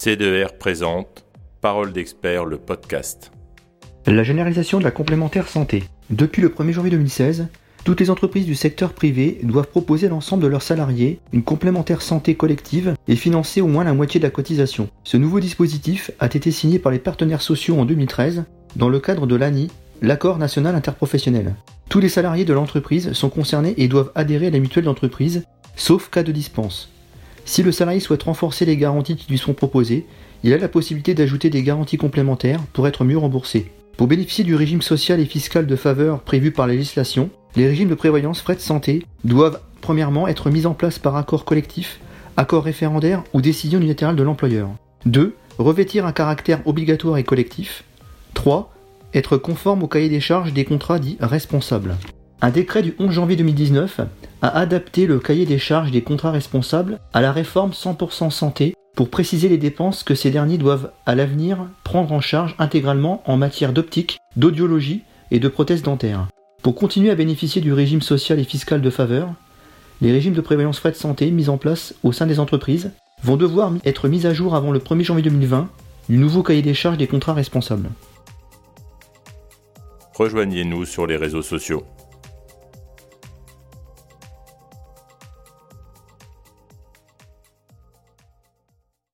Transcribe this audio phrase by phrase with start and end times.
[0.00, 1.26] C2R présente
[1.60, 3.32] Parole d'expert, le podcast.
[4.06, 5.84] La généralisation de la complémentaire santé.
[6.08, 7.48] Depuis le 1er janvier 2016,
[7.84, 12.00] toutes les entreprises du secteur privé doivent proposer à l'ensemble de leurs salariés une complémentaire
[12.00, 14.88] santé collective et financer au moins la moitié de la cotisation.
[15.04, 18.44] Ce nouveau dispositif a été signé par les partenaires sociaux en 2013
[18.76, 19.68] dans le cadre de l'ANI,
[20.00, 21.56] l'accord national interprofessionnel.
[21.90, 25.44] Tous les salariés de l'entreprise sont concernés et doivent adhérer à la mutuelle d'entreprise,
[25.76, 26.90] sauf cas de dispense.
[27.50, 30.06] Si le salarié souhaite renforcer les garanties qui lui sont proposées,
[30.44, 33.72] il a la possibilité d'ajouter des garanties complémentaires pour être mieux remboursé.
[33.96, 37.88] Pour bénéficier du régime social et fiscal de faveur prévu par la législation, les régimes
[37.88, 41.98] de prévoyance frais de santé doivent premièrement être mis en place par accord collectif,
[42.36, 44.68] accord référendaire ou décision unilatérale de l'employeur.
[45.06, 45.34] 2.
[45.58, 47.82] Revêtir un caractère obligatoire et collectif.
[48.34, 48.72] 3.
[49.12, 51.96] Être conforme au cahier des charges des contrats dits responsables.
[52.42, 54.00] Un décret du 11 janvier 2019
[54.40, 59.10] a adapté le cahier des charges des contrats responsables à la réforme 100% santé pour
[59.10, 63.74] préciser les dépenses que ces derniers doivent à l'avenir prendre en charge intégralement en matière
[63.74, 66.28] d'optique, d'audiologie et de prothèses dentaires.
[66.62, 69.34] Pour continuer à bénéficier du régime social et fiscal de faveur,
[70.00, 72.90] les régimes de prévoyance frais de santé mis en place au sein des entreprises
[73.22, 75.68] vont devoir être mis à jour avant le 1er janvier 2020
[76.08, 77.90] du nouveau cahier des charges des contrats responsables.
[80.14, 81.84] Rejoignez-nous sur les réseaux sociaux.